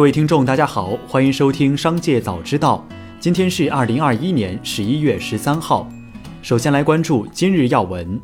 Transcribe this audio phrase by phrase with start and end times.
[0.00, 2.82] 各位听众，大家好，欢迎收听《商界早知道》。
[3.20, 5.86] 今天是二零二一年十一月十三号。
[6.40, 8.18] 首先来关注今日要闻。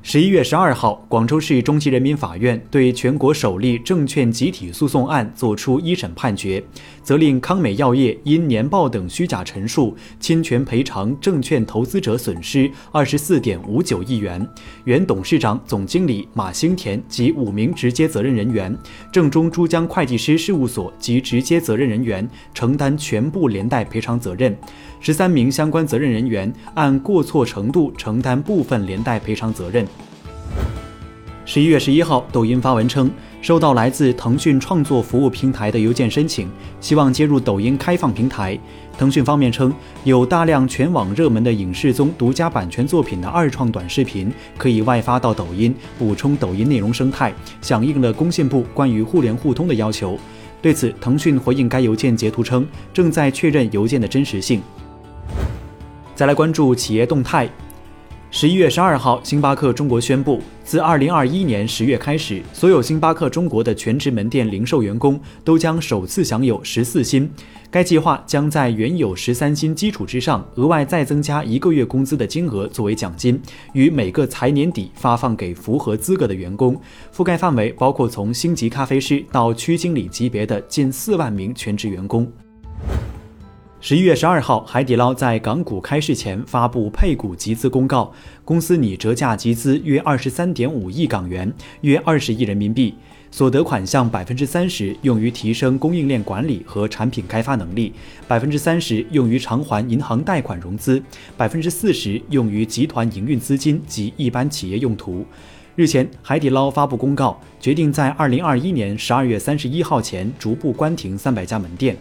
[0.00, 6.62] 十一月十二号，广州市中级人民法院对全国首例证券集体诉讼案作出一审判决，
[7.02, 14.46] 责令康美药业因年报等虚假陈述，侵权赔偿证券投资者损失二十四点五九亿元，
[14.84, 18.74] 原董事长、总经理马兴田及五名直接责任人员，
[19.12, 24.56] 正中珠江会计师事务所及直接责任人员承担全部连带赔偿责任，
[25.00, 29.86] 十三名相关责任人员按过错程度承担部分连带赔偿责任。
[31.44, 36.46] 十一月十一号，抖音发文称，收到来自腾讯创作服务平台的邮件申请，
[36.78, 38.58] 希望接入抖音开放平台。
[38.98, 39.72] 腾讯方面称，
[40.04, 50.18] 有大量全网热门的影视综独家版权作品的二创短视频可以外发到抖音，补充抖音内容生态，响应了工信部关于互联互通的要求。
[50.60, 54.60] 对此，腾讯回应该邮件截图称，正在确认邮件的真实性。
[56.18, 57.48] 再来关注企业动态。
[58.28, 67.30] 十一月十二号，星巴克中国宣布，自二零二一年十月开始，所有星巴克中国的全职门店零售员工都将首次享有十四薪。
[67.70, 73.40] 该计划将在原有十三薪基础之上，额外再增加一个月工资的金额作为奖金，
[73.72, 76.76] 于每个财年底发放给符合资格的员工。
[77.14, 82.28] 覆盖范围包括从星级咖啡师到区经理级别的近四万名全职员工。
[83.80, 88.12] 十一月十二号，海底捞在港股开市前发布配股集资公告，
[88.44, 91.50] 公司拟折价集资约二十三点五亿港元，
[91.82, 92.92] 约二十亿人民币，
[93.30, 97.92] 所得款项百分之三十用于提升供应链管理和产品开发能力，
[98.26, 101.00] 百分之三十用于偿还银行贷款融资，
[101.36, 105.24] 百分之四十用于集团营运资金及一般企业用途。
[105.76, 111.96] 日前，海底捞发布公告，决定在二零二一年十二月三十一号前逐步关停三百家门店。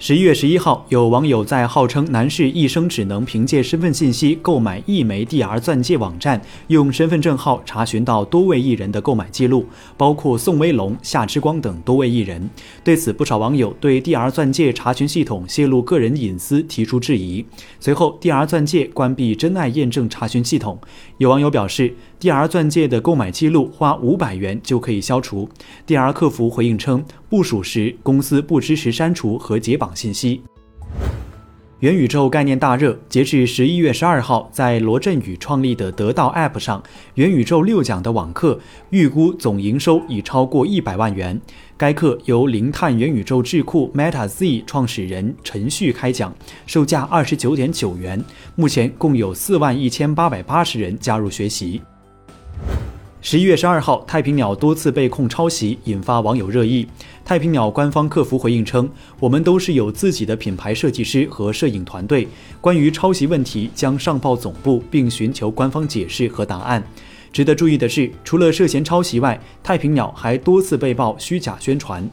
[0.00, 9.66] 十一月十一号，有网友在号称男士一生只能凭借身份信息购买一枚 DR 钻戒网站，用身份证号查询到多位艺人的购买记录，
[9.96, 12.48] 包括宋威龙、夏之光等多位艺人。
[12.84, 17.44] 对此，不少网友对 DR 钻戒查询系统泄露个人隐私提出质疑。
[17.80, 20.78] 随后，DR 钻戒关闭真爱验证查询系统。
[21.16, 25.48] 有网友表示，DR 钻戒的购买记录花五百元就可以消除。
[25.88, 27.04] DR 客服回应称。
[27.28, 30.40] 不属实，公司不支持删除和解绑信息。
[31.80, 36.82] 元宇宙概念大热，截至十一月十二号，在罗振宇创立的得到 App 上，
[37.14, 38.58] 元宇宙六讲的网课
[38.90, 41.40] 预估总营收已超过一百万元。
[41.76, 46.34] 该课由零碳元宇宙智库 Meta Z 创始人陈旭开讲，
[46.66, 48.24] 售价二十九点九元，
[48.56, 51.80] 目前共有四万一千八百八十人加入学习。
[53.20, 56.86] 十一月十二号，太平鸟多次被控抄袭，引发网友热议。
[57.24, 62.28] 太平鸟官方客服回应称：“我们都是有自己的品牌设计师和摄影团队，
[62.60, 66.82] 关于抄袭问题将上报总部，并寻求官方解释和答案。”
[67.32, 72.08] 值得注意的是，除了涉嫌抄袭外，太平鸟还多次被曝虚假宣传。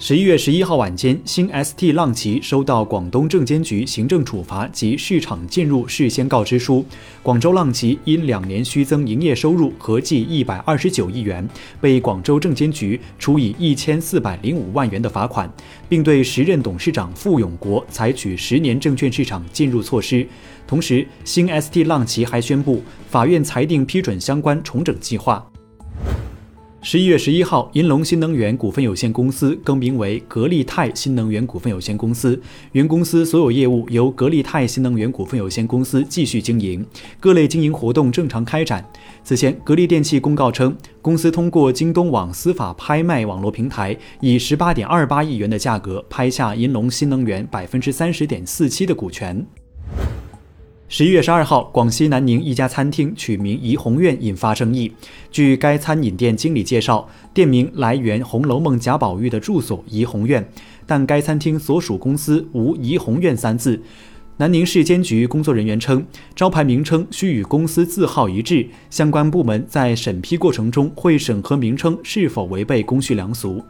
[0.00, 6.86] 十一月十一号晚间，新 ST 浪奇收到广东证监局行政处罚及市场进入事先告知书。
[7.20, 11.46] 广州浪奇因两年虚增营业收入合计一百二十九亿元，
[11.80, 15.52] 被广州证监局处以一千四百零五万元的罚款，
[15.88, 20.24] 并对时任董事长傅永国采取十年证券市场进入措施。
[20.64, 25.44] 同时，新 ST 浪奇还宣布，法院裁定批准相关重整计划。
[26.80, 32.40] 十一月十一号，银龙新能源股份有限公司更名为格力泰新能源股份有限公司，
[32.70, 36.86] 原公司所有业务由格力泰新能源股份有限公司继续经营，
[37.18, 38.88] 各类经营活动正常开展。
[39.24, 49.44] 此前，格力电器公告称，公司通过京东网司法拍卖网络平台，以十八点二八亿元的价格拍下银龙新能源百分之三十点四七的股权。
[50.90, 54.90] 十一月十二号，广西南宁一家餐厅取名怡红院引发争议。
[55.30, 60.50] 据该餐饮店经理介绍，店名来源《红楼梦》贾宝玉的住所怡红院，
[60.86, 63.78] 但该餐厅所属公司无怡红院三字。
[64.38, 66.02] 南宁市监局工作人员称，
[66.34, 73.62] 招牌名称需与公司字号一致，相关部门在审批过程中会审核名称是否违背公序良俗。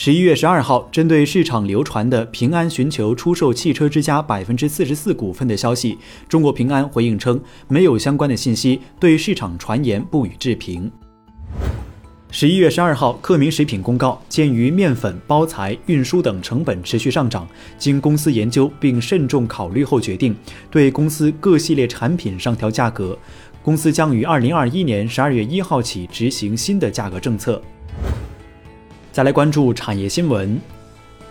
[0.00, 5.98] 十一月十二号，针对市场流传的平安寻求出售汽车之家百分之四十四股份的消息，
[6.28, 10.88] 中国平安回应称没有相关的信息，对市场传言不予置评。
[12.30, 17.44] 十一月十二号，克明食品公告，鉴于面粉、包材、运输等成本持续上涨，
[17.76, 20.32] 经公司研究并慎重考虑后决定，
[20.70, 23.18] 对公司各系列产品上调价格。
[23.64, 27.60] 公司将于二零二一年十二月一号起执行新的价格政策。
[29.18, 30.60] 再来关注产业新闻。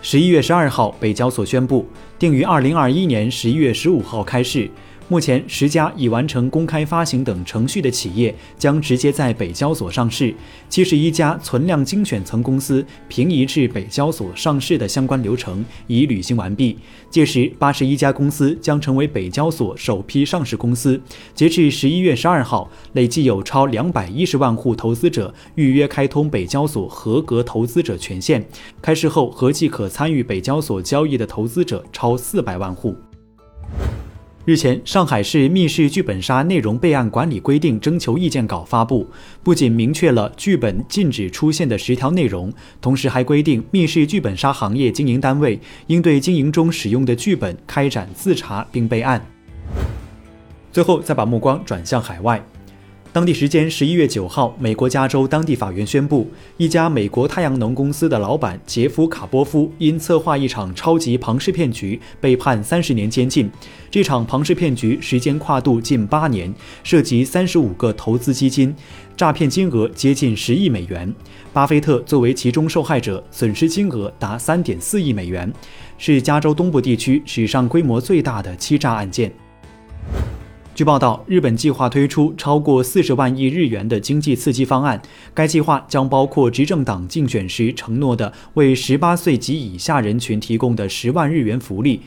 [0.02, 1.88] 十一月十二号，北交所宣布，
[2.18, 4.70] 定于二零二一年十一月十五号开市。
[5.10, 10.34] 目前，十家已完成公开发行等程序的企业将直接在北交所上市；
[10.68, 16.76] 七十一家存量精选层公司平移至北交所上市的相关流程已履行完毕。
[17.08, 21.00] 届时，八十一家公司将成为北交所首批上市公司。
[21.34, 28.46] 截至十一月十二号，累计有超两百一十万户投资者预约开通北交所合格投资者权限。
[28.82, 32.94] 开市后，合计可参与北交所交易的投资者超四百万户。
[34.48, 39.06] 日前，上海市密室剧本杀内容备案管理规定征求意见稿发布，
[39.42, 42.50] 不仅明确了剧本禁止出现的十条内容，
[42.80, 49.22] 同时还规定密室剧本杀行业经营单位应对经营中使用的剧本开展自查并备案。
[50.72, 52.42] 最后，再把目光转向海外。
[53.10, 63.50] 当地时间十一月九号，美国加州当地法院宣布，一家美国太阳能公司的老板杰夫·卡波夫因策划一场超级庞氏骗局被判三十年监禁。
[63.90, 68.76] 这场庞氏骗局时间跨度近八年，涉及三十五个投资基金，
[69.16, 71.12] 诈骗金额接近十亿美元。
[71.50, 75.50] 巴菲特作为其中受害者，损失金额达三点四亿美元，
[75.96, 79.32] 是加州东部地区史上规模最大的欺诈案件。
[80.78, 85.02] 据报道，日本计划推出超过四十万亿日元的经济刺激方案，
[85.34, 92.00] 该计划将包括执政党竞选时承诺的为十八岁及以下人群提供的十万日元福利。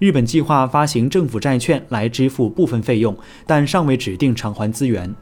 [0.00, 5.14] 日本计划发行政府债券来支付部分费用，但尚未指定偿还资源。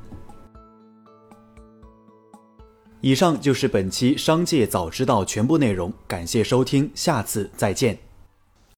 [3.02, 8.03] 以上就是本期《商界早知道》全部内容，感谢收听，下次再见。